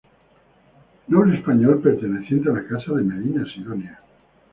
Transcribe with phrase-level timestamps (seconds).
[1.09, 4.01] Noble español perteneciente a la Casa de Medina Sidonia.